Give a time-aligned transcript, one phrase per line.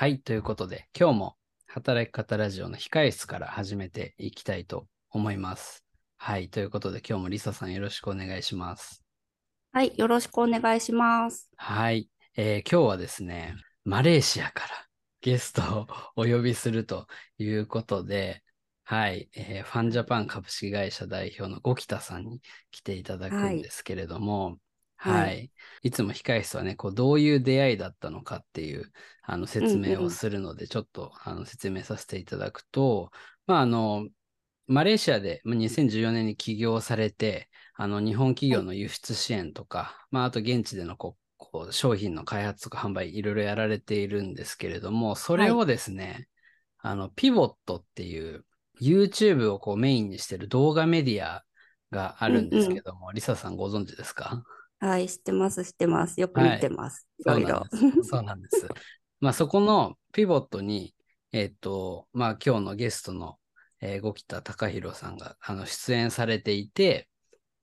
[0.00, 5.84] はい、ということで、今日も働き方ラジオの控え室から始めていきたいと思います。
[6.16, 9.04] はい、ということで、今日もリサさんよろしくお願いします。
[9.72, 11.50] はい、よろしくお願いします。
[11.54, 14.68] はい、えー今日はですね、マレーシアから
[15.20, 15.86] ゲストを
[16.16, 17.06] お呼びすると
[17.36, 18.42] いうことで、
[18.84, 22.40] はい、えーファンジャパン株式会社代表の五木さんに
[22.70, 24.56] 来ていただくんですけれども、はい、
[25.02, 25.50] はい。
[25.82, 28.92] い、つも控え室はね、こうどういう出会いだったのかっていう
[29.22, 33.10] あの説明をするので、ちょっとあの説明させていただくと、
[33.46, 34.06] まああの、
[34.66, 46.28] マレーシアでまあ2014年に起業されて、あの日本企業の輸出支援とか、まあ、あと現地でのこうこう商品の開発とか販売いろいろやられているんですけれども、それをですね、
[46.78, 48.44] あの、ピボットっていう
[48.80, 51.44] YouTube をこうメインにしてる動画メディア
[51.90, 54.42] があるんですけども、リサさんご存知ですか？
[54.80, 56.20] はい、知ってます、知ってます。
[56.20, 57.06] よく見てます。
[57.18, 57.64] いろいろ。
[58.02, 58.66] そうなんです。
[59.20, 60.94] まあそこのピボットに、
[61.32, 63.38] えっ、と、まあ今日のゲストの、
[63.80, 67.08] えー、五木田隆弘さんがあの出演されていて、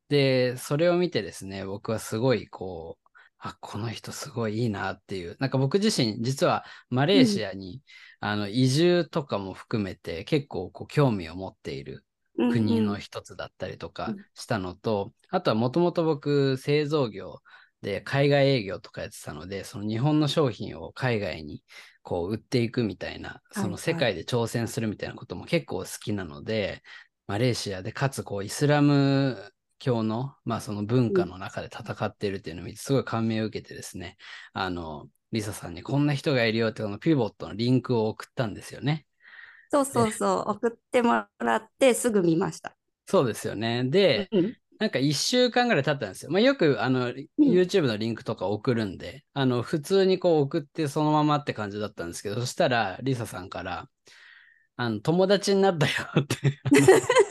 [0.10, 3.08] で、それを見てですね、僕はすごいこう、
[3.40, 7.82] あ、この人すごいいいなっていう、なんか僕自身、実はマレーシアに、
[8.20, 12.04] あの移住とかも含めて結構こう興味を持っている
[12.48, 17.42] 国の一つだったりとかしたのと、あとはもともと僕製造業
[17.82, 21.64] で海外営業とかやってたので、その日本の商品を海外に
[22.02, 26.82] こう売っていくみたいな、その世界で挑戦するみたいなことも結構好きなので、
[27.28, 34.18] マレーシアでかつこうイスラム教の、まあその文化の中で戦っているっていうのを見てすごい感銘を受けてですね、
[34.54, 39.06] あの、リサさんにこんな人がいるよってこのピボットのリンクを送ったんですよね。
[39.72, 42.76] そうそうそう、送ってもらってすぐ見ました。
[43.06, 43.84] そうですよね。
[43.86, 46.30] で、うんなんか1週間ぐらい経ったんですよ。
[46.30, 53.90] まあ、よくあの、YouTube のリンクとか送るんで、あの、普通にこう送ってそのままって感じだったんですけど、そしたら、リサさんから、
[54.76, 56.62] あの、友達になったよって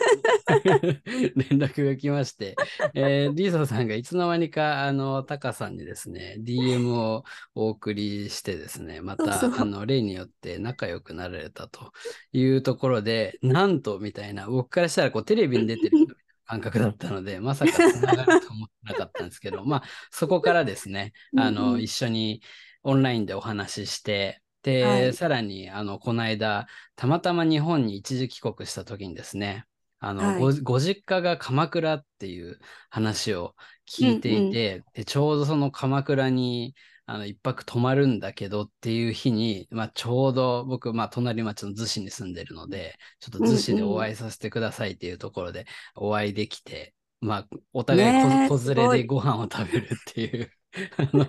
[1.05, 2.55] 連絡が来まして、
[2.95, 7.25] えーリサさんがいつの間にか、あの、タカさんにですね、DM を
[7.55, 9.61] お送りしてですね、また、そうそう。
[9.61, 11.93] あの、例によって仲良くなられたと
[12.33, 15.97] いうところで、なんと、みたいな、僕からしたら、こう、テレビに出てる
[16.45, 21.83] 感覚だったので、 まさか繋がると思ってなかったんですけど、まあ、そこからですね、あうんの、うん。
[21.83, 22.43] 一緒に
[22.83, 25.13] オンラインでお話しして、で、はい。
[25.13, 29.65] さらに、あの、この間、たまたま日本に一時帰国した時にですね、
[30.07, 30.41] あの、はい。
[30.41, 32.59] ごご実家が鎌倉っていう
[32.91, 33.55] 話を
[33.91, 36.75] 聞いていて、でちょうどその鎌倉に
[37.07, 50.51] あの一泊泊まるんだけどっていう日に、まあ、ちょうど僕、まあ、隣町の逗子に住んでるので、ちょっと逗子でお会いさせてくださいっていうところでお会いできて、まあ、お互い子子連れでご飯を食べるっていう、
[50.99, 51.27] あの、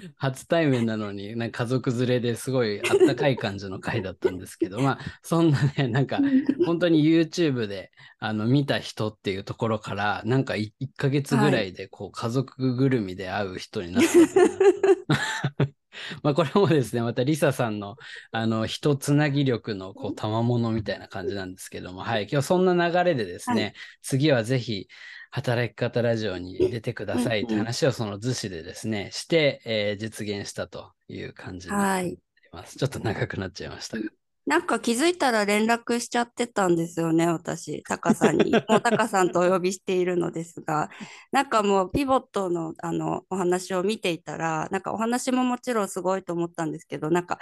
[0.16, 6.20] 初対面なのに、なんか家族連れですごいあったかい感じの回だったんですけど、まあ、そんなね、なんか、
[6.66, 15.74] 本当に YouTube であの見た人っていうところから、なんか 1, ヶ月ぐらいでこう家族ぐるみで会う人になったっていう
[16.22, 17.96] まあこれもですね、またリサさんの
[18.32, 23.70] あの人つなぎ力のこう賜物みたいな感じなんですけども、はい、今日そんな流れでですね、は
[24.02, 24.88] 次はぜひ
[25.34, 32.18] 働き方ラジオに出てくださいって話をその図紙でですね、して、えー実現したという感じになりはい。
[32.52, 32.78] ます。
[32.78, 34.04] ちょっと長くなっちゃいましたが。
[34.46, 38.52] なんか気づいたら連絡しちゃってたんですよね、私、タカさんに。
[38.68, 40.88] もうタカさんとお呼びしているのですが、
[41.32, 47.40] なんかもうピボットのあのお話を見ていたら、なんかお話ももちろんすごいと思ったんですけど、なんか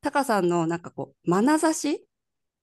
[0.00, 2.06] タカさんのなんかこう、眼差し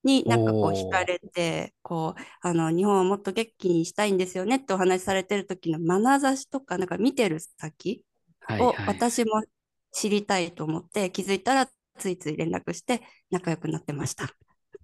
[0.04, 8.04] になんかこう惹かれて、こう、あの日本をもっと元気にしたいんですよねってお話しされてる時の眼差しとか、なんか見てる先
[8.48, 8.88] をはいはい。
[8.88, 9.44] 私も
[9.92, 14.30] 知りたいと思って、気づいたらついつい連絡して仲良くなってました。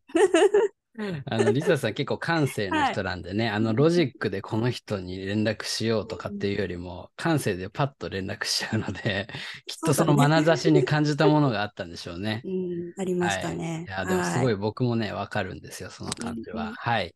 [1.25, 9.27] あの、リサさん結構感性の人なんでね、あの、ロジックでこの人に連絡しようとかっていうよりも、感性でパッと連絡しちゃうので、
[9.67, 12.41] きっとその眼差しに感じたものがあったんでしょうね。
[12.45, 13.57] うん、ありましたはい。
[13.57, 13.85] ね。
[13.87, 16.73] いや、でもすごいは僕もね、わかるんですよ、その感じは。
[16.75, 17.13] はい。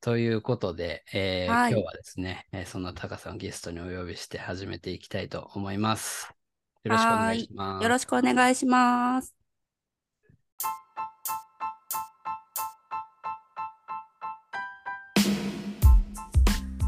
[0.00, 6.28] ということで、えーはい今日はですね、えーそんなタカさんをゲストにお呼びして始めていきたいと思います。
[6.82, 7.82] よろしくお願いします。
[7.84, 9.41] よろしくお願いします。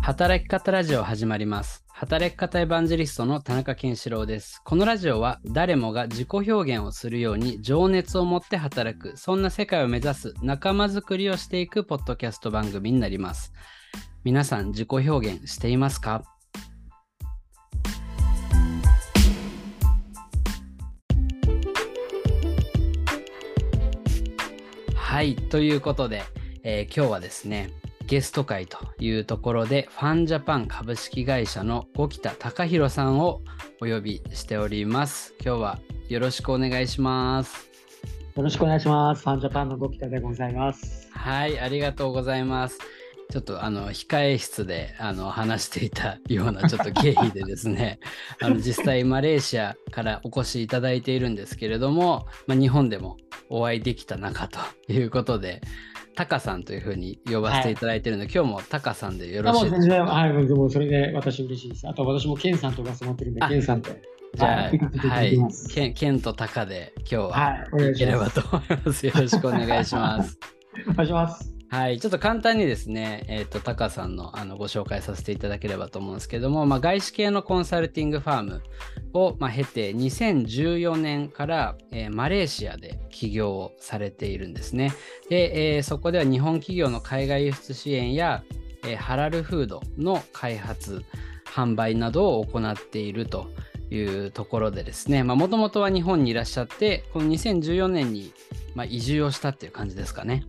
[0.04, 1.82] 働き方ラジオ始まります。
[1.88, 4.60] 働き方エヴァンジェリストの田中健志郎です。
[4.62, 13.54] このラジオは誰もが自己表現をするように情熱を持って働く、そんな世界を目指す仲間づくりをしていくポッドキャスト番組になります。
[14.24, 16.22] 皆さん自己表現していますか？
[24.94, 26.24] はい、ということで、
[26.62, 27.70] えー今日はですね、
[28.06, 33.40] ゲスト回というところで、ファンジャパン株式会社の五木田貴浩さんを
[33.80, 35.34] お呼びしております。
[35.42, 35.78] 今日は
[36.08, 37.70] よろしくお願いします。
[38.36, 39.22] よろしくお願いします。
[39.22, 41.08] ファンジャパンのゴキタでございます。
[41.12, 42.78] はい、ありがとうございます。
[43.30, 47.98] ちょっとあの控え室であの話していたようなちょっと経緯でですね
[48.40, 53.16] あの実際マレーシアからお越しいただいているんですけれども、まあ、日本でも
[53.48, 55.62] お会いできた中ということで
[56.16, 59.76] タカさんというふうに呼ばせていただいているので、今日もタカさんでよろしいですか？
[59.76, 61.88] あもう全然、はい、もうそれで私嬉しいです。
[61.88, 64.02] あと私もケンさんと呼ばせてもらってるんで、あケンさんで。
[64.34, 65.38] じゃあ、はい
[65.72, 68.06] ケンケンとタカで今日ははい、お願いけ。
[68.06, 69.06] ればと思います。
[69.06, 70.38] よろしくお願いします。
[70.90, 71.53] お願いします。
[71.74, 78.62] はい、ちょっと簡単にですね、えっ、と、タカさんのあのご紹介させていただければと思うんですけども、まあ、外資系のコンサルティングファーム
[79.12, 84.92] を、まあ、経て、2014年から、えーマレーシアで起業をされているんですね。
[85.28, 88.44] で、えーそこでは日本企業の海外輸出支援や、
[88.84, 91.04] えーハラルフードの開発、
[91.44, 93.48] 販売などを行っていると
[93.90, 98.32] いうところでですね、もともとは日本にいらっしゃって、この2014年に、
[98.76, 100.44] まあ、移住をしたっていう感じですかね。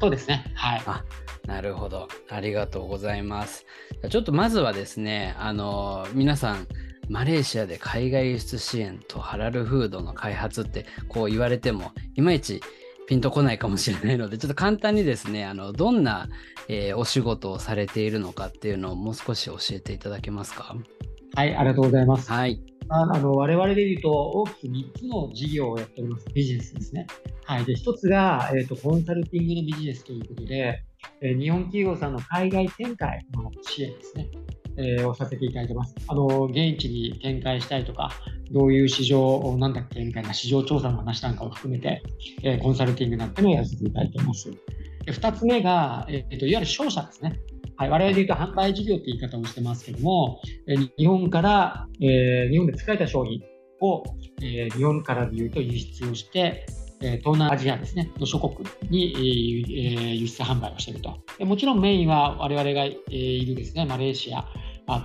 [0.00, 0.52] そうですね。
[0.54, 0.82] はい。
[0.86, 1.04] あ
[1.46, 2.08] なるほど。
[2.28, 3.66] ありがとうございます。
[4.10, 6.66] ちょっとまずはですね、あの、皆さん、
[7.08, 12.60] マレーシアで海外輸出支援とハラルフードの開発ってこう言われても、いまいち
[13.06, 16.28] ピンとこないかもしれないので、ちょっと簡単にですね、あのどんな、
[16.68, 20.74] えーお仕事をされているのかっていうのをもう少し教えていただけますか？
[21.36, 22.32] はい、ありがとうございます。
[22.32, 22.60] はい。
[22.88, 27.06] あの我々で言うと、大きく3つの事業をやっております、ビジネスですね。
[27.44, 30.82] はい、で1つが、えーと、コンサルティングのビジネスということで、
[31.20, 34.28] えー日本企業さんの海外展開の支援ですね、
[34.76, 35.94] えーをさせていただいてます。
[36.08, 38.10] あの現地に展開したいとか、
[38.52, 42.02] どういう市場なんだっけみたいな市場調査の話なんかを含めて、
[42.42, 44.50] えーコンサルティングなんていうのをやらせていただいてます。
[45.06, 47.38] 2つ目が、えーと、いわゆる商社ですね。
[47.78, 53.42] はい、我々で言うと販売事業って言い方をしてますけども、え日本から、えー日本で使えた商品
[53.80, 54.02] を、
[54.40, 56.66] えー日本からで言うと輸出をして、
[57.02, 61.18] え東南アジアですね、の諸国に、え輸出販売をしていると。
[61.38, 64.46] でもちろんメインは我々が、えいるですね、マレーシア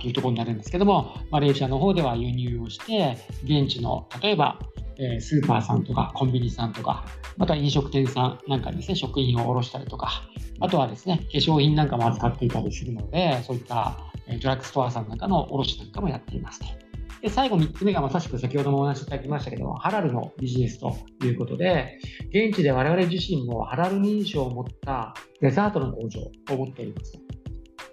[0.00, 4.58] というところになるんですけども、マレーシアの方では輸入をして、現地の例えば、
[5.02, 7.04] えスーパーさんとかコンビニさんとか、
[7.36, 10.22] また飲食店さんなんかにですね、食品を卸したりとか、
[10.60, 13.96] あとはですね、化粧品なんかも扱っていたりするので、そういった
[14.40, 16.66] ドラッグストアさんなんかの卸なんかもやっていますと。
[17.20, 22.00] で最後3つ目がまさしく先ほどもお話しいただきましたけども、ハラルのビジネスということで、
[22.30, 27.12] 現地で我々自身もハラル認証を持ったデザートの工場を持っています。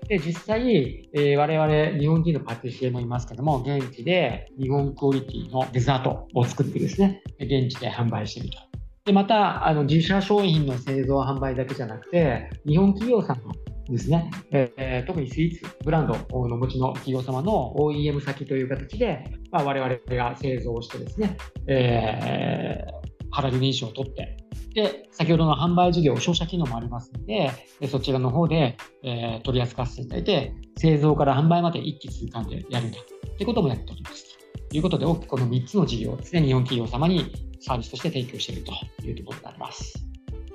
[0.10, 8.58] で、実際、えー我々日本人のパティシエもいますけども、現地で日本クオリティのデザートを作ってですね、現地で販売していると。
[9.06, 13.54] で、また、あの自社商品の製造販売だけじゃなくて、日本企業さんの
[13.88, 23.00] ですね、えー特にスイーツブランドのお持ちの企業様の OEM 先という形で、まあ、我々が製造してですね、えー
[23.32, 24.38] ハラル認証を取って、
[24.74, 33.00] で、先ほどの販売事業、商社機能もありますので、でそちらの方で、えー取り扱わせていただいて、製造から販売まで一気通貫でやるんだ
[33.38, 34.38] ということもやっております。
[34.70, 38.72] ということで、大きくこの3つの事業をですね、日本企業様にサービスとして提供していると
[39.06, 40.06] いうところになります。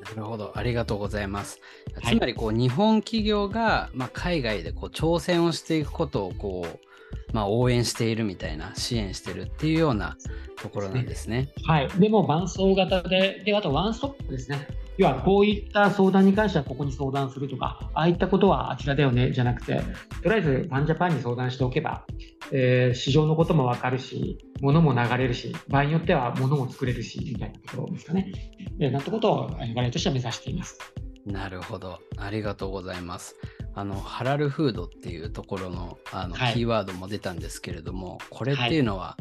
[0.02, 0.52] なるほど。
[0.54, 1.60] ありがとうございます。
[1.94, 6.93] はいつまり、こう、日本企業が、まあ、海外でこう挑戦をしていくことを、こう、
[7.32, 10.16] まあ、応援しているみたいな、支援してるっていうような
[10.60, 11.52] ところなんですね。
[11.64, 14.66] はい、でも伴走型で、であとワンストップですね。
[14.96, 19.82] 要はこういった相談に関してはここに相談するとか、ああいったことはあちらだよねじゃなくて、
[20.22, 22.06] とりあえずファンジャパンに相談しておけば、
[22.52, 28.32] えー市場のことも分かるし、物も流れるし、場合によっては物も作れるし、みたいなところですかね。
[28.78, 30.78] えーなんてことを我々としては目指しています。
[31.26, 31.98] なるほど。
[32.16, 33.34] ありがとうございます。
[33.74, 36.54] あの、ハラルフードっていうところのあの、はい。
[36.54, 39.16] キーワードも出たんですけれども、これっていうのは、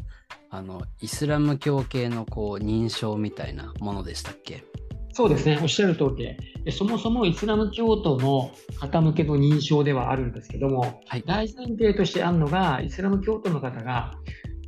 [0.50, 4.64] あの、イスラム教系のこう認証みたいなものでしたっけ？
[5.12, 11.24] そうですね、おっしゃる通りで、でそもそもイスラム教徒の方向けの認証ではあるんですけども、はい。
[11.26, 14.16] 大前提としてあるのが、イスラム教徒の方が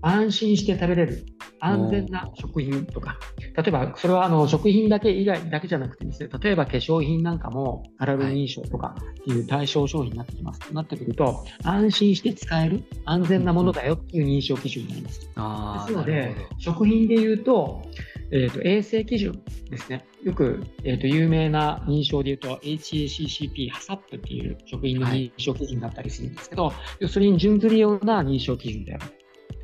[0.05, 1.25] 安心して食べれる
[1.59, 3.17] 安全な食品とか、
[3.57, 10.59] 例えばそれはあの食品だけ以外だけじゃなくてですね、例えば化粧品なんかもハラル認証とかっていう対象商品になってきます。
[10.71, 15.19] なってくると、安心して使える安全なものだよっていう認証基準になります。
[15.87, 17.81] ですので食品で言うと、
[18.31, 20.05] えーと衛生基準ですね。
[20.23, 26.71] よく、えーと有名な認証で言うと HACCP、HACCP っていう食品の認証基準だったりするんですけど、
[27.09, 29.05] それに準ずるような認証基準である。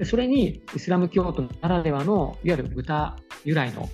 [0.01, 3.87] でそれにイスラム教徒ならではのいわゆる豚由来の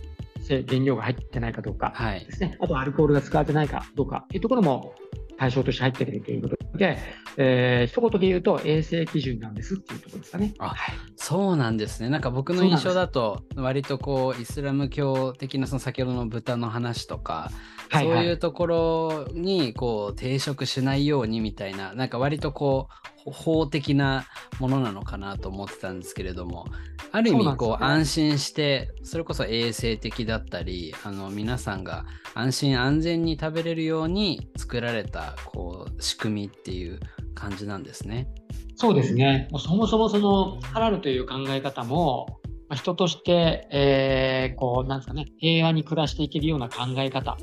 [0.48, 2.32] 原料が入ってないかどうかはいで。
[2.32, 4.96] すね、あとアルコールが使われてないかどうかというところも
[5.38, 6.98] 対象として入ってくるということで、
[7.36, 10.54] えー一言で言うと衛生基準なんですっていうところですかね。
[10.60, 10.78] あはい
[11.18, 12.08] そうなんですね。
[12.08, 17.52] なんか僕の印象だと、割とこう、イスラム教的なその先ほどの豚の話とか、
[17.90, 24.26] はいはいそういうところにこう抵触しないようにみたいな、なんか割とこう、法的な
[24.60, 26.66] ものなのかなと思ってたんですけれども、
[27.12, 37.00] ある意味こう安心して、それこそ衛生的だったり、あの皆さんが安心安全に食べれるように作られたこう仕組みっていう
[37.36, 38.28] 感じなんですね。
[38.76, 39.48] そうですね。
[39.52, 47.38] もうそもそもそのハラルという考え方も、まあ人として、えーこう、なんですかね、平和に暮らしていけるような考え方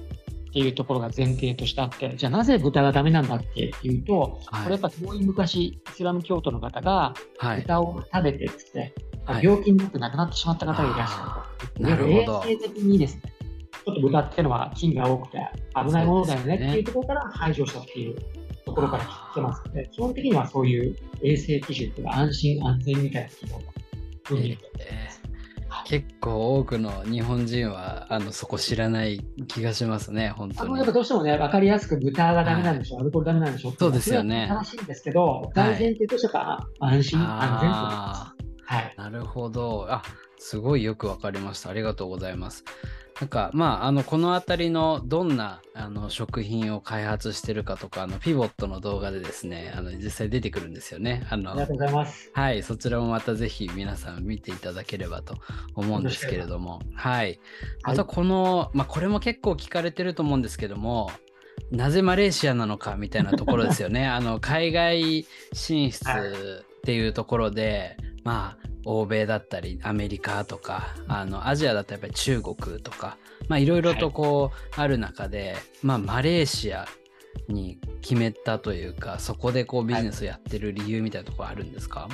[0.54, 4.62] っていうところが前提としてあって、じゃあなぜ豚がダメなんだっていうと、はい。
[4.62, 7.62] これやっぱ遠い昔、イスラム教徒の方がはい。
[7.62, 8.94] 豚を食べてですね、
[9.24, 9.44] はい。
[9.44, 11.82] 病気になって亡くなってしまった方がいらっしゃると。
[11.82, 12.44] なるほど。
[12.46, 13.22] 衛生的にですね、
[13.84, 15.44] ちょっと豚っていうのは菌が多くて
[15.74, 18.16] 危ないものだよねっていうところから排除したっていう
[18.64, 23.72] ところから来てますので、基本的にはそういう衛生基準とか安心安全みたいな基本が
[24.22, 25.23] 分離えー
[25.84, 30.92] 結構多くの日本人はあのそこ知らない気がしますね、本当にあのやっぱ。
[30.92, 37.74] どうしてもね、分かりやすく豚がダメなんでしょ、アルコールダメなんでしょそうですよね正しいんですけど、大前提としては安心安全と。
[38.66, 38.94] はい。
[38.96, 39.86] ーなるほど。
[39.88, 40.02] あ
[40.44, 41.70] すごいよくわかりました。
[41.70, 42.64] ありがとうございます。
[43.18, 51.26] なんかまああのこの辺りのどんなあの食品を開発してるかとかあのピボットの動画でですねあの実際出てくるんですよね。
[51.30, 52.30] あのありがとうございます。
[52.34, 55.38] はい、そちらもまたぜひ皆さん見ていただければと
[55.74, 57.40] 思うんですけれども、はい。
[57.82, 61.10] あとこの、まあこれも結構聞かれてると思うんですけども、
[61.70, 64.06] なぜマレーシアなのかみたいなところですよね。
[64.06, 73.16] あの海外進出っていうところで、まあ欧米だったりアメリカとかあのアジアだっぱり中国とか
[73.48, 76.86] まあいろいろとこうある中で、まあマレーシア
[77.48, 82.08] に決めたというかそこでこうビジネスをやってる理由みたいなところあるんですか、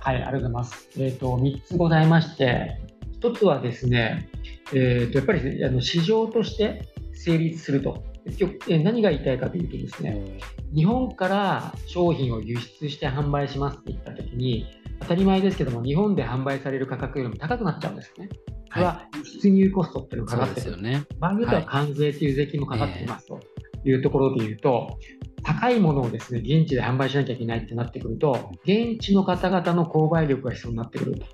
[0.00, 0.88] はい、ありがとうございます。
[0.98, 2.78] えっ、と、3つございまして、
[3.20, 4.28] 1つはですね、
[4.74, 8.04] えっ、と、やっぱりあの市場として成立すると。
[8.26, 10.38] 結局、えー何が言いたいかというとですね、
[10.74, 14.66] 日本から商品を輸出して販売しますって言ったときに、
[15.04, 18.28] 当たり前ですけども、日本で販売される価格よりも高くなっちゃうんですね。
[18.72, 19.08] それはは
[19.40, 20.82] 出入コストっていうのがかかってくる。
[20.82, 21.04] ね。
[21.18, 23.40] 場合によっては関税という税金もかかってきますと
[23.84, 24.98] いうところで言うと、
[25.44, 31.26] 高いものをですね、現地で販売しなきゃいけないってなってくると、現地の方々の購買力が必要になってくると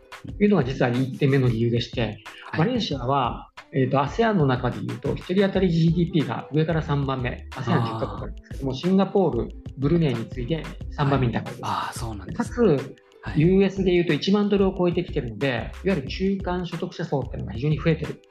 [0.43, 2.19] いうのが実は1点目の理由でして、
[2.53, 9.49] マはい、レーシアは、えー、と ASEAN の中で言うと、1人当たり GDP が上から3番目、ASEAN10 カ国あるんですけども、シンガポール、
[9.79, 10.65] ブルネイに次いで
[10.99, 11.61] 3番目に高いです。
[11.63, 12.53] ああ、そうなんでかす。
[12.53, 18.23] つ、はい、US で言うと1万ドルを超えてきてるので、いわゆる中間所得者層っていうのが非常に増えてる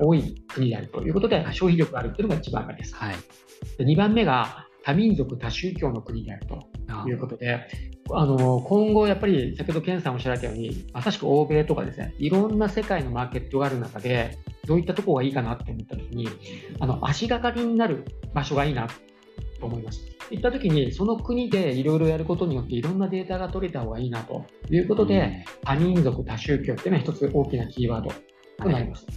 [0.00, 2.94] 多い国であるということで、はい消費力があるというのが1番目です。
[2.94, 3.16] はい。
[3.78, 7.60] で2番目が多民族、多宗教の国であるとあいうことで、
[8.12, 16.28] あの今後、やっぱり先ほど健さんおっしゃられたように、まさしく欧米とかですね、いろんな世界のマーケットがある中で、どういったところがいいかなって思ったときに、
[16.80, 18.94] あの足がかりになる場所がいいなと
[19.66, 20.13] 思いました。
[20.30, 24.44] いったときに、その国でいろいろやることによって、いろんなデータが取れた方がいいなと。
[24.70, 28.10] いうことで、多民族、多宗教っていうのは一つ大きなキーワード
[28.62, 29.12] となりました。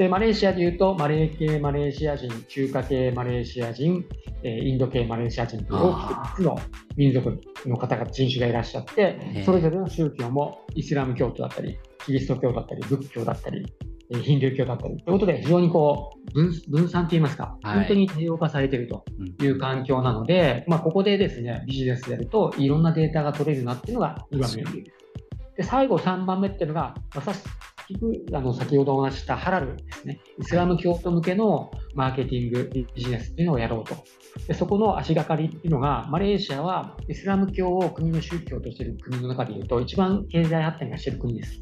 [0.00, 4.06] でマレーシアでいうと、マレー系マレーシア人、中華系マレーシア人、
[4.42, 6.58] えーインド系マレーシア人という大きく3つの
[6.96, 13.66] 民族の方が人種がいらっしゃってえ、それぞれの宗教もイスラム教徒だったり、キリスト教だったり、仏教だったり、
[14.12, 17.78] えーヒンドゥー教だったりということで、非常にこう分分散といいますか、はい。
[17.80, 19.46] 本当に多様化されているとうん。
[19.46, 24.84] いう環境なので、まあ、ここでですね、ビジネスやると、いろんなデータが取れるなっていうのが2番目の理由
[25.56, 27.42] で最後3番目っていうのが、まさし
[27.98, 33.96] くあの先ほどお話ししたハラルですね、イスラム教徒向けのマーケティング、ビジネスっていうのをやろうと。
[34.46, 41.60] でそこの足がかりっていうのが、マレーシアはイスラム教を国の宗教としている国の中でいうと、一番経済発展がしている国です。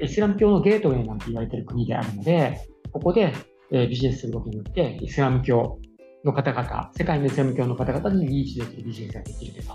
[0.00, 2.60] イスラム教のゲートウェイなんて言われている国であるので、
[2.92, 3.32] ここで、
[3.70, 5.78] えービジネスすることによって、イスラム教
[6.24, 9.72] の方々、世界のイスラム教の方々にリーチできるビジネスができると。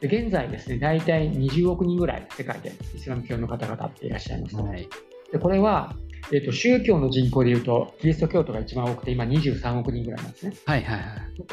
[0.00, 4.64] で現在ですね、大体20億人ぐらい世界でイスラム教の方々っていらっしゃいますと。
[4.64, 4.88] はい。
[5.30, 5.94] でこれは、
[6.32, 10.54] えーと、宗教の人口でいうと、キリスト教徒が一番多くて、今23億人ぐらいなんですね。
[10.64, 11.04] はいはいはい。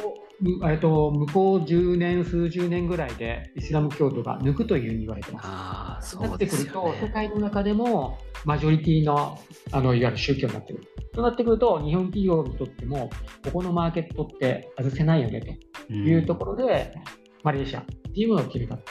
[0.02, 5.46] こえーと向こう10年、数十年ぐらいでイスラム教徒が抜くというふうに言われてます。
[5.48, 7.12] ああ、そなってくると、世ね。
[7.14, 9.40] 界の中でもマジョリティの
[9.72, 10.88] あのいわゆる宗教になってくる。
[11.14, 13.10] となってくると、日本企業にとっても、
[13.44, 15.42] ここのマーケットって外せないよね
[15.88, 16.94] というところで、
[17.44, 18.84] マレーシアっていうものを決めたと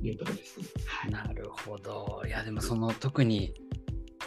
[0.00, 0.66] いうところですね。
[0.86, 2.22] はいなるほど。
[2.26, 3.52] いや、でもその特に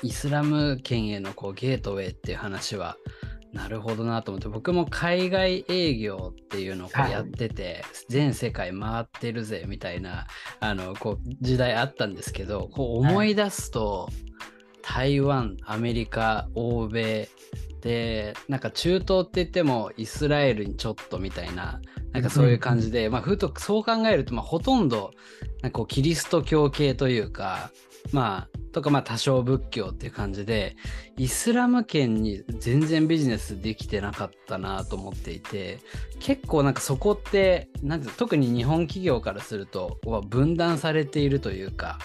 [0.03, 2.97] イスラム圏へのこうゲートウェイっていう話は
[3.53, 10.27] なるほどなと思って僕も海外営業っていうのをやってて、はい、全世界回ってるぜみたいな
[10.59, 14.09] あのこう時代あったんですけどこう思い出すと、
[14.83, 17.29] はい、台湾アメリカ欧米
[17.81, 21.79] でなんか中東って言ってもイスラエルにちょっとみたいな
[22.11, 25.11] なんかそういう感じで、まあふとそう考えるとまあほとんど
[25.61, 27.71] なんかこうキリスト教系というか
[28.11, 30.75] まあとかまあ多少仏教っていう感じで
[31.17, 35.79] イスラム圏に全然ビジネスできてなかったなと思っていて
[36.19, 41.97] 結構なんかそこってなんて特に日本企業からすると分断されているというか、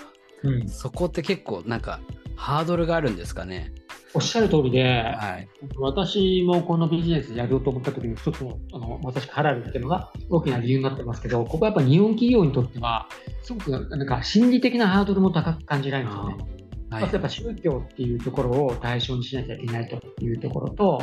[0.42, 2.00] うん、そこって結構なんか
[2.36, 3.74] ハードルがあるんですかね？
[4.14, 5.48] おっしゃる通りで、はい、
[5.78, 13.08] 私もこのビジネスやろうと思った時に一つの、あの、まさしくハラルっていうのが大きな理由になってますけど、ここはやっぱ日本企業にとっては、
[13.42, 16.61] すごくなんか心理的なハードルも高く感じられるんですよね。
[16.92, 21.00] はい、例えば宗教っていうところを対象にしなきゃいけないというところと、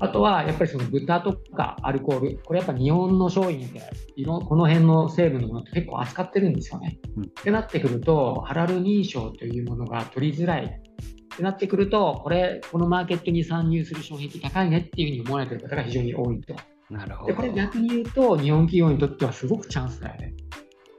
[0.00, 3.82] あとはやっぱりその豚とかアルコール、これやっぱ日本の商品で
[4.16, 6.98] 色この辺の成分のものって結構扱ってるんですよね。
[7.16, 16.54] うん、ってなってくると、ハラル認証というものが取りづらいってなってくると、これ、このマーケットに参入する障壁高いねっていうふうに思われてる方が非常に多いと。
[16.90, 17.28] なるほど。
[17.28, 20.34] で、これ逆に言うと、日本企業にとってはすごくチャンスだよね。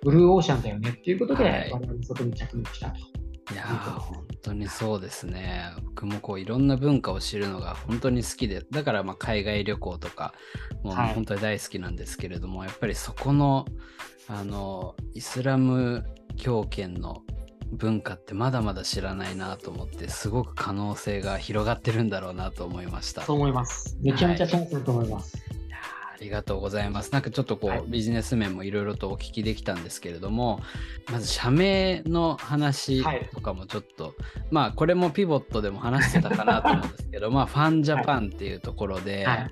[0.04, 3.00] ブルーオーシャンだよねっていうことで、はい、我々そこに着目したと。
[3.52, 5.74] いや本当にそうですね。
[5.84, 10.34] 僕もこういろんな文化を知るのが本当に好きで、だからまあ海外旅行とか
[10.84, 13.66] もう本当に大好きなんですけれども、はい、やっぱりそこの
[14.28, 16.06] あのイスラム
[16.38, 17.24] 教圏の
[17.72, 23.22] 文化ってまだまだ知らないなと思ってすごく可能性が広がってるんだろうなと思いました。
[23.24, 23.98] そう思います。
[24.02, 25.51] めちゃめちゃチャンスだと思います、はいあ
[26.22, 27.12] りがとうございます。
[27.12, 30.62] なんかちょっとこう、はい、ビジネス面もいろいろとお聞きできたんですけれども、
[31.12, 34.14] まず社名の話とかもちょっと、はい、
[34.52, 39.52] まあこれもピボットでも話してたかなと思うんですけど、 まあファンジャパンっていうところで、はい、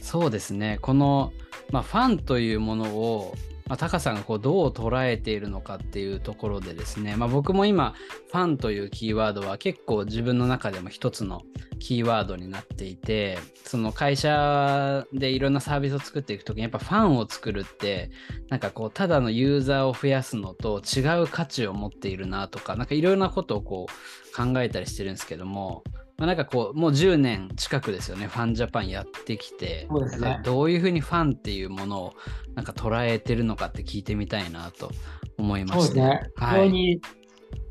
[0.00, 1.32] そうですね、この、
[1.70, 3.34] まあ、ファンというものを
[3.66, 7.94] まあ、タカさんがこうどう捉えているのかっていうところでですね、まあ、僕も今
[8.30, 11.42] ファンというキーワードは結構自分の中でも一つの
[11.78, 18.10] キーワードになっていてその会社でいろんなサービスを作っていく時にやっぱファンを作るって
[18.48, 25.84] なんかこうただのユーザーを増やすのと違う価値を持っているなとかなんかいろいろなことをこう考えたりしてるんですけども
[26.16, 29.86] まあ、なんかこうもう10年近くですよねファンジャパンやってきて。
[29.90, 32.14] そうです、ね、どういうふうにファンっていうものを
[32.54, 34.90] なんか捉えてるのかって聞いてみたいなと
[35.38, 35.94] 思いました。
[35.94, 37.00] ね、はい、非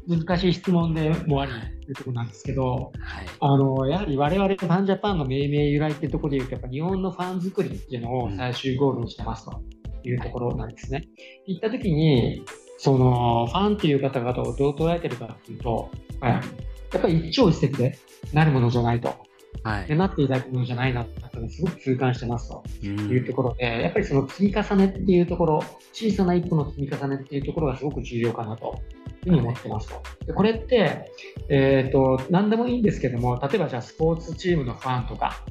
[0.07, 1.61] 常に難しい質問でもありとい。
[1.91, 9.61] うところなんですけど、はい、あのやはり我々ファンジャパンの命名由来ってところでいうとやっぱ日本のファン作りっていうのを最終ゴールにしてますと
[10.03, 11.03] いうところなんですね。
[11.45, 12.43] 行った時に
[12.77, 16.31] そのファンっていう方々をどう捉えてるかっていうと、はい。
[16.31, 17.97] やっぱり一朝一夕で
[18.31, 19.15] なるものじゃないと。
[19.63, 22.63] はい、でなっていただくものじゃないなってすごく痛感してますと。
[22.83, 28.79] いうところで、やっぱりその積み重ねっていうところ、小さな一歩の積み重ねっていうところがすごく重要かなと。
[29.25, 30.03] いうふうに思ってますと。
[30.25, 31.11] でこれって、
[31.47, 35.45] えーと、何でもいいんですけども、例えばじゃあスポーツチームのファンとか、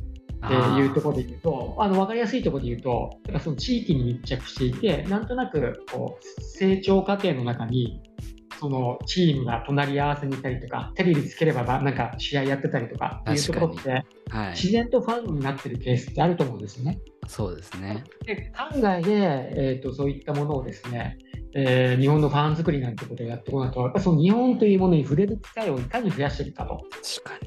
[0.44, 8.02] っていうところで言うと、あの分かりやすいところで言うと、その地域に密着していて、なんとなくこう成長過程の中に
[8.62, 13.90] そのチームが隣り合わせにいたりとか、テレビつければなんか試合やってたりとかっていうところって、
[14.28, 17.00] はい、自然とファンになってるケースってあると思うんですよね。
[17.26, 18.04] そうですね。
[18.24, 19.10] で、海外で、
[19.56, 21.18] えーと、そういったものをですね、
[21.54, 26.82] えー、日本のファン作りなんてことをやってこないと、やっぱその日本というものに触れる機会をいかに増やしていくかと。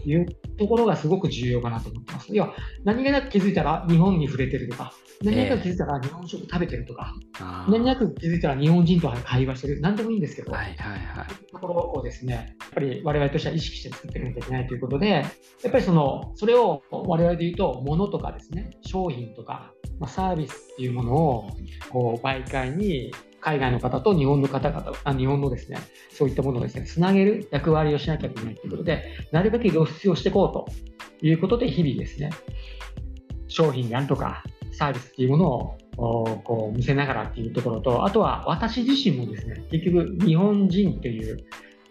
[0.05, 0.25] いう
[0.57, 2.27] ところがすごく重要かなと思ってます。
[2.33, 15.21] 要は、何気なく気づいたら日本に触れてるとか、何気なく気づいたら日本食食べてるとか、えー、何気なく気づいたら日本人と会話してる、何でもいいんですけど、はいはいはい、ところをですね、やっぱり我々としては意識して作っていかなきゃいけないということで、や
[15.69, 21.49] っぱりその、それを我々で言うと、物とかですね、商品とか、まあ、サービスっていうものを
[21.89, 23.11] こう媒介に
[23.45, 25.77] 海外の方と日本の方々、あ日本のですね、
[26.09, 30.65] そういったものをですね、つなげる役割をしなきゃいけないということで、なるべく露出をしていこうと
[31.23, 32.31] いうことで、日々ですね、
[33.47, 41.37] 商品であるとか、サービスっていうものをこう見せながらっていうところと、あとは私自身もですね、結局日本人という、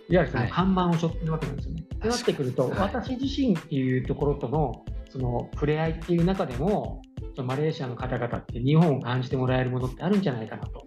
[0.09, 1.85] いわゆるその看板を背負ってるわけなんですよね。
[2.01, 7.01] はい、なってくると、私自身っていうところとのその触れ合いっていう中でも、
[7.45, 10.85] マレーシアの方々って日本を感じてもらえるものってあるんじゃないかなと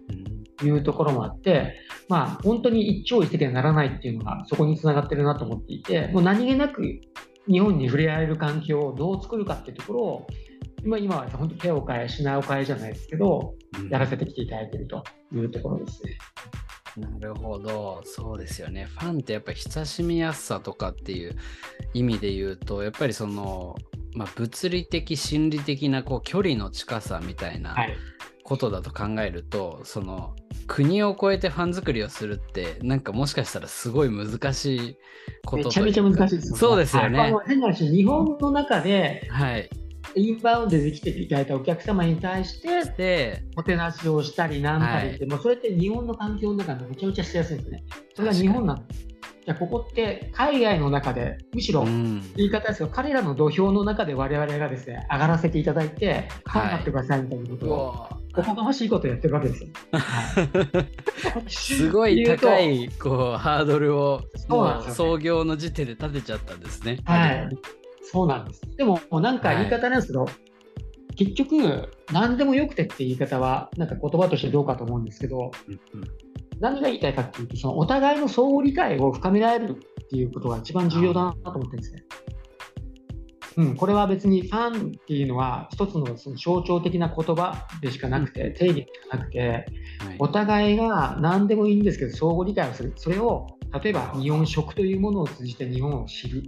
[0.64, 1.74] いうところもあって、
[2.08, 6.82] まあ、本当に一朝一夕にならないっていうのがそこにつながってるなと思っていて、もう何気なく
[7.50, 10.26] 日本に触れ合える環境をどう作るかっていうところを、
[10.84, 13.54] 今今は本当手を変え、品を変えじゃないですけど、
[13.90, 16.18] やらせてきていただいているというところですね。
[16.96, 18.84] なるほど、そうですよね。
[18.84, 21.36] ファンってやっぱり親しみやすさとかっていう
[21.94, 23.76] 意味で言うと、やっぱりその、
[24.14, 27.96] まあ、物理的、心理的なこう距離の近さみたいなはい。
[28.48, 30.34] ことだと考えると、その
[30.66, 34.96] 国を越えてファン作りをするって、なんかもしかしたらすごい難しい
[35.44, 36.58] ことめちゃめちゃ難しいですよね。
[36.58, 39.68] そうですよね変な話、日本の中ではい。
[40.14, 47.84] インバウンドで来ていただいたお客様に対して、で、もてなしをしたりなんたりって、もうそれって日本の環境の中でめちゃめちゃしやすいんですね。
[48.14, 49.06] それが日本なんです。
[49.48, 59.70] じゃあここって海外の中で、むしろうん、言い方ですけど、彼らの土俵の中で我々がですね、上がらせていただいて、ファンになってくださいみたいなことうを、わおこがましいことをやってるわけですよ。
[61.48, 64.20] すごい高いこうハードルを
[64.90, 66.98] 創業の時点で立てちゃったんですね。
[67.06, 67.48] はい。
[68.02, 68.60] そうなんです。
[68.76, 70.26] でも、なんか言い方なんですけど、
[71.16, 76.08] 結局、何でもよくてって言い方は、なんか言葉としてどうかと思うんですけど、うんうん
[76.60, 82.04] 何が言いたいかっていうと、そのお互いの相互理解を深められるっていうことが一番重要だなと思ってるんですね。
[83.58, 89.64] うん、これは別にファンっていうのは一つのその象徴的な言葉でしかなくて、定義でしかなくて、はい
[90.20, 92.92] お互いが何でもいいんですけど、相互理解をする。
[92.96, 93.46] それを、
[93.82, 96.42] 例えば日本食というものを通じて日本を知る。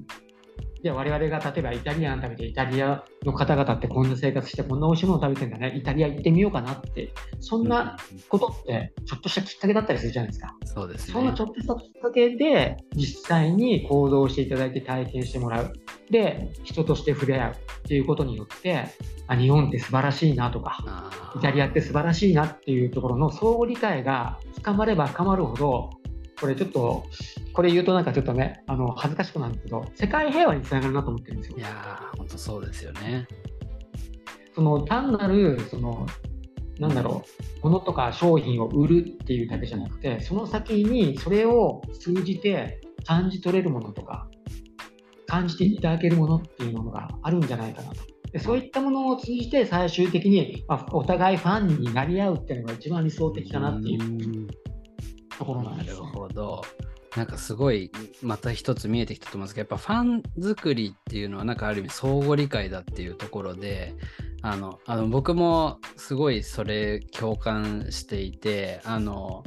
[0.83, 7.97] で、我々が例えばイタリアン食べて、イタリアの方々ってこんな生活して、こんな美味しいもの食べてんだね、イタリア行ってみようかなって、そんな
[8.29, 10.55] ことって、ちょっとしたきっかけだったりするじゃないですか。
[10.65, 11.13] そうですね。
[11.15, 15.73] そんなちょっとしたきっかけで、実際に行動していただいて体験してもらう。
[16.11, 18.87] で、人として触れ合うっていうことによって、
[19.27, 25.91] あ、日本って素晴らしいなとか、イタリアって素晴らしいなっていうところの相互理解が深まれば深まるほど、
[26.41, 27.05] これちょっと、
[27.53, 31.61] これ言うとなんかちょっとね、あの恥ずかしくなるんですけど、世界平和につながるなと思ってるんですよい。
[31.61, 33.29] やー、本当そうですよね。
[34.55, 36.07] その単なる、その、
[36.79, 37.23] なんだろ
[37.63, 44.27] う、物とか商品を売るっていうだけじゃなくて、その先にそれを通じて感じ取れるものとか、
[45.27, 48.11] 感じていただけるものっていうものがあるんじゃないかなと。
[48.33, 54.49] でそういったものを通じて最終的に、まあ、お互いファンになり合うっていうのが一番理想的かなっていううん
[55.41, 56.05] ところなんなるですよ。
[56.05, 56.63] ほど。
[57.17, 57.91] なんかすごい
[58.23, 63.97] また一つ見えてきたと思うんですけどやっぱファン作りっていうのはなんかある意味相互理解だっていうところで
[64.43, 69.43] あのあの僕もすごいそれ共感していてあの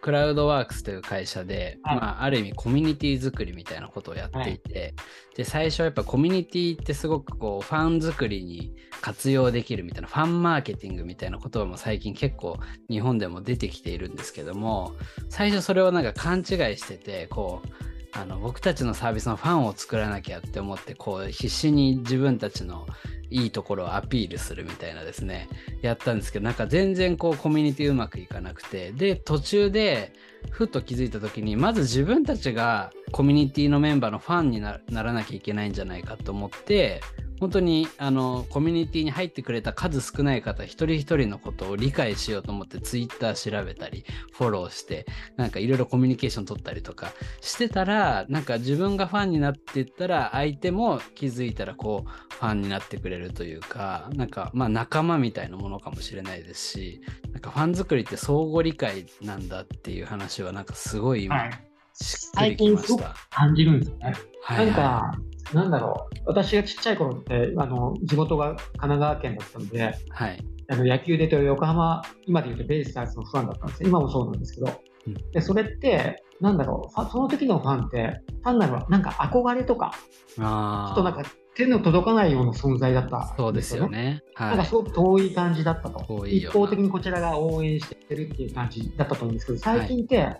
[0.00, 1.96] クラウドワークスという会社で、はい。
[1.96, 4.94] まあ、ある意味コミュニティ作りみたいなことをやっていて、
[5.36, 12.58] で最初はやっぱコミュニティってすごくこうファン作りに活用できるみたいなファンマーケティングみたいな言葉も最近結構
[12.88, 14.94] 日本でも出てきているんですけども
[15.28, 16.44] 最初それをなんか勘違い
[16.76, 22.86] しててこうあの僕たちのサービスのファンを作らなきゃって思ってこう必死に自分たちの
[23.30, 25.48] いいところをアピールするみたいなですね
[25.82, 30.12] やったんですけどなんか全然こうコミュニティうまくいかなくてで途中で
[30.50, 37.00] ふっと気づいた時にまず自分たちがコミュニティのメンバーのファンになならなきゃいけないんじゃないかと思って
[37.40, 57.00] 本当にあのコミュニティに入ってくれた数少ない方一人一人のことを理解しようと思ってツイッター調べたりフォローしてなんかいろいろコミュニケーション取ったりとかしてたらなんか自分がファンになっていったら相手も気づいたらこうファンになってくれるというかなんかまあ仲間みたいなものかもしれないですし
[57.32, 61.73] なんかファン作りって相互理解なんだっていう話はなんかすごい今、はい。
[61.94, 63.14] しっくりきました。
[63.30, 64.12] 感じるんですよね。
[64.42, 64.66] はい。
[64.66, 65.12] なんか、
[65.52, 70.44] なんだろう、私がちっちゃい頃って、あの地元が神奈川県だったので、はい。
[70.68, 73.88] あの野球で言うと横浜、今で言うとベイスターズのファンだったんですよ。
[73.88, 75.14] 今もそうなんですけど、うん。
[75.32, 79.92] でそれって、なんだろう、その時のファンって、単なるなんか憧れとか、
[80.38, 83.88] あちょっとなんか手の届かないような存在だったそうですよ。
[83.88, 84.22] ね。
[84.34, 84.48] はい。
[84.50, 86.26] なんかすごく遠い感じだったと。
[86.26, 90.36] 一方的にこちらが応援してるっていう感じだったと思うんですけど、最近って、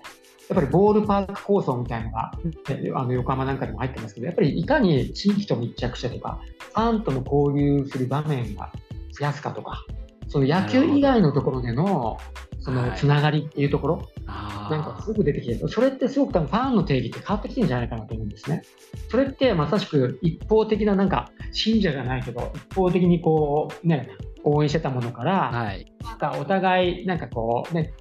[0.48, 2.33] やっぱりボールパーク構想みたいなのが、
[2.76, 8.70] ねあの横浜なんかでも入ってますけど、やっぱりいかに地域と密着してとか、ファンとの交流する場面が
[9.18, 9.85] 増やすかとか、
[10.28, 12.18] その野球以外のところでの
[12.61, 18.62] そのはいつながりっていうところ、あなんかあすごく出てきてる、それってすごく多分ファンの定義って変わってきてるんじゃないかなと思うんですね。
[19.11, 24.09] それってまさしく一方的ななんか信者じゃないけど、一方的にこうね、
[24.44, 25.92] 応援してたものから、はい。
[26.02, 27.92] なんかお互いなんかこうね、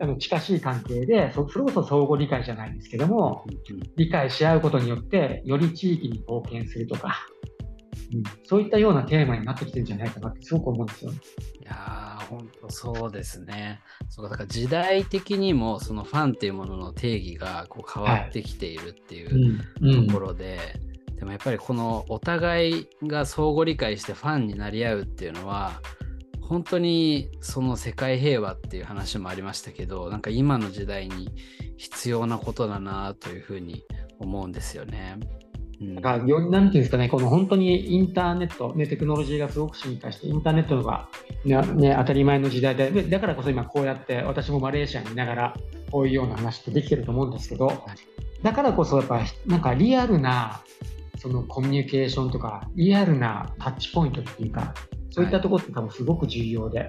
[0.00, 7.28] あの近しい関係でそ、それこそ相互理解じゃないですけども、うんうん理解し合うことによって、より地域に貢献するとか、
[8.12, 11.18] うん、そういったようなテーマになってきてるんじゃないかなってすごく思うんですよね。
[11.60, 13.80] いやー、本当そうですね。
[14.08, 20.58] そうか、だから時代的にもそのファンっていうものの定義がこう変わってきているっていううんところで、
[21.16, 25.80] でもやっぱりこのお互いが相互理解してファンになり合うっていうのは、
[26.48, 31.30] 本当にその世界平和っていう話もありましたけど、なんか今の時代に
[31.76, 33.84] 必要なことだなというふうに
[34.18, 35.18] 思うんですよね。
[35.80, 41.08] だかよなんていうんですかね、この本当にインターネット、ね、テクノロジーがすごく進化して、インターネットが
[41.44, 45.54] ね、ね、当たり前の時代で、だからこそ今こうやって私もマレーシアにいながら
[45.90, 47.72] こういうような話ってできてると思うんですけど、
[48.42, 50.62] だからこそやっぱなんかリアルな
[51.18, 54.74] そのコミュニケーションとか、リアルなタッチポイントっていうか、
[55.14, 56.88] そういったところって多分すごく重要で、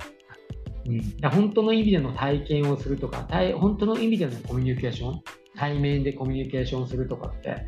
[0.88, 3.28] うん、だ本当の意味での体験をするとか、
[3.60, 5.22] 本当の意味でのコミュニケーション、
[5.56, 7.68] 対面でコミュニケーションするとかって、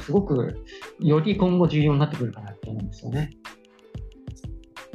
[0.00, 0.64] すごく
[0.98, 3.30] より今後重要になってくるかなと思うんですよね。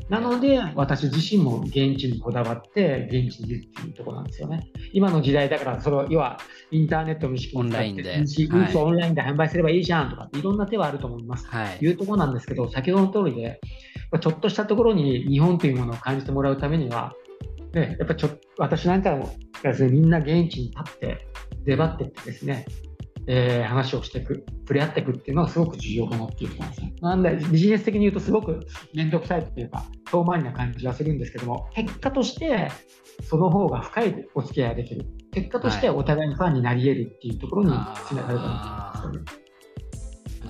[0.09, 4.67] なので、私自身も現地にこだわって、現地にいるっていうところなんですよね。
[4.93, 6.37] 今の時代だから、その要は
[6.71, 11.47] インターネットの仕組ンラインで、はい、オンラインで販売すればいいじゃんとか、いろんな手はあると思います。
[11.47, 13.59] はい、いうところなんですけど、先ほどの通りで、
[14.19, 17.13] ちょっとしたところに日本というものを感じてもらうためには、
[17.73, 19.33] ね、やっぱちょ私なんかも
[19.89, 21.27] みんな現地に立って
[21.65, 22.65] 出張ってってですね、
[23.27, 26.93] えー、話をしていく、触れ合っていくっていうのはすごく重要かなっていうところですね。
[27.01, 32.69] なんで、ビジネス的に言うとすごく面倒くさいっていうか、遠回りな感じはするんですけども、結果として、
[33.23, 35.05] その方が深いお付き合いができる。
[35.33, 37.69] 結果としてお互いにファンになり得るっていうところに
[38.07, 39.41] つながるかなと思います。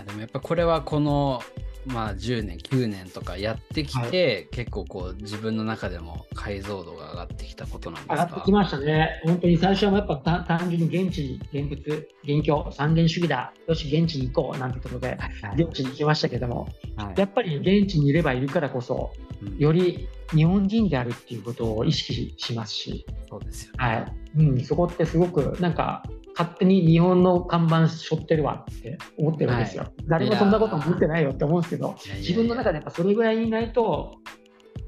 [0.06, 1.42] でもやっぱこれはこの
[1.86, 8.14] まあ、10年9年とかやってきて、はい、結構こう自分の中でも解像度が上がってきたことなんですか？
[8.14, 9.22] 上がってきましたね。
[9.24, 10.18] 本当に最初はやっぱ
[10.48, 15.18] 単純に現地に現物、現況、三元主義だ、よし、現地に行こうなんてことで、
[15.56, 19.12] 現地に行きましたけども、はい、やっぱり現地にいればいるからこそ、
[19.58, 24.14] より日本人であるっていうことを意識しますし、そうですよ、ね、はい。
[24.38, 26.04] うん、そこってすごくなんか
[26.38, 29.84] 勝手に日本の看板背負ってるわって思ってるんですよ。
[29.84, 34.16] はい、誰もそんなこと思ってないよって思うんですけど、自分の中でやっぱそれぐらいいないと、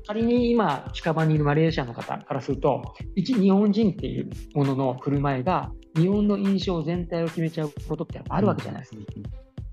[0.05, 8.97] 仮に今、近場にいるマレーシアの方からすると、一日本人っていうものの振る舞いが、日本の印象全体を決めちゃうことってやっぱあるわけじゃないですか。
[9.15, 9.23] うん、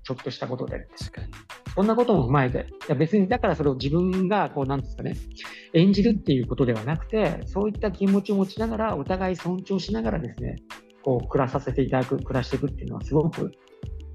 [0.03, 0.87] ちょっとしたことで。
[0.97, 1.27] 確かに。
[1.75, 5.15] そんなことも踏まえて、いや別にだからそれを自分が、こう、なんですかね、
[5.73, 10.55] 演じるっていうことではなくて、そういった気持ちを持ちながら、お互い尊重しながらですね、
[11.03, 13.51] こう暮らさせていただく、暮らしていくっていうのはすごく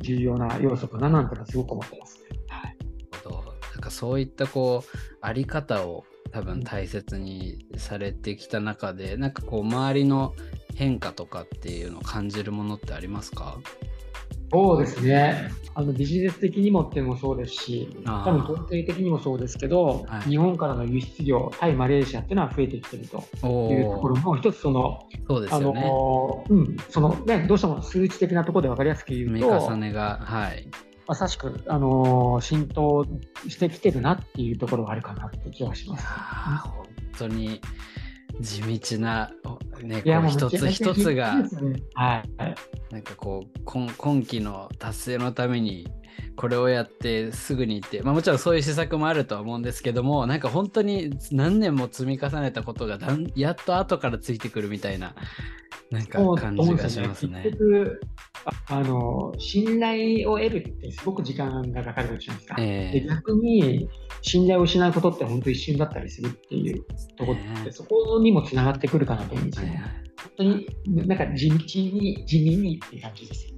[0.00, 2.38] 重要な要素かななんてのはすごく思ってます、ね。
[2.48, 2.76] はい、
[3.72, 10.34] なんかそういったこうあり方を多分大切にされてきた中で、なんかこう周りの
[10.74, 13.58] 変化とかっていうのを感じるものってありますか？
[14.50, 15.50] そうですね。
[15.78, 25.80] あのビジネス的にもっていうのもそうですし、多分統計的にもそうですけど、はい、日本からの輸出量、対マレーシアっていうのは増えてきてるというところも、一つその、そうですよね。
[25.82, 30.66] あのうん、そのね、どうしても数値的なところで分かりやすく言うと、重ねが、はい。
[31.06, 33.06] まさしく、あのー、浸透
[33.46, 36.06] してきてるなっていうところがあるかなって気がします。
[36.06, 36.86] 本
[37.18, 37.60] 当に
[38.40, 39.30] 地道な、
[39.82, 41.36] ね、こう一つ一つが、
[41.94, 45.88] はい、なんかこう今今期の達成のために
[46.36, 55.14] これをやってすぐに行って、まあ、もちろんそういう施策もあるとは思うんですけどもなんか本当に何年も積み重ねたことがだんやっと後からついてくるみたいな
[55.90, 57.42] なんか感じがしますね。
[57.44, 58.00] 結局
[58.66, 62.56] あの信頼を得るってすごく時間がかかるじゃないですか。
[62.58, 63.88] えー、で逆に
[64.22, 66.84] 信頼を失うことって本当一瞬だったりするっていう
[67.16, 69.82] ところって、えー、そこにもつながってくるかなと思うんですよね。
[70.16, 70.66] 本当に
[71.06, 73.56] なんか地道に地味にっていう感じですよ。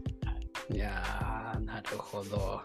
[0.70, 2.60] いやー、なるほど。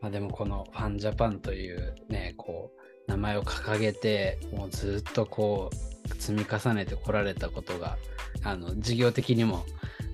[0.00, 7.96] まあでもこのファンジャパンというね、こう、名前を掲げて、もうずっとこう、積み重ねてこられたことが、
[8.42, 9.64] あの、事業的にも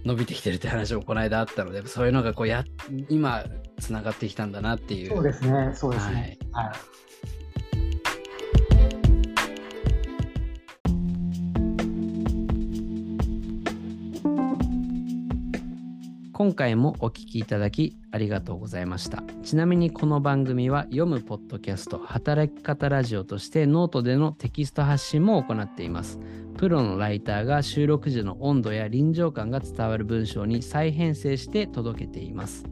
[0.05, 2.65] 伸びてきてるって話もこの間あったので、そういうのがこうや、
[3.09, 3.45] 今、
[3.81, 5.09] つながってきたんだなっていう。
[5.11, 6.39] そうですね、そうですね。
[6.53, 6.77] はい、はい
[16.37, 19.23] 今回もお聞きいただきありがとうございました。
[19.43, 26.21] ちなみにこの番組は読むポッドキャスト働き方ラジオとしてノートでのテキスト発信も行っています。
[26.59, 32.67] プロのライターが収録時の温度や臨場感が伝わる文章に再編成して届けています。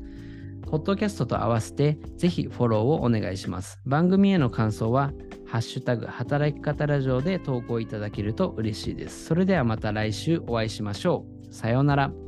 [0.67, 3.81] ポッドキャストと合わせてぜひフォローをお願いします。
[3.87, 5.11] 番組への感想は
[5.47, 9.25] ハッシュタグ働き方ラジオで投稿いただけると嬉しいです。
[9.25, 11.55] それではまた来週お会いしましょう。
[11.55, 12.24] さようなら。